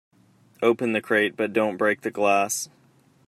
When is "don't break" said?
1.53-2.01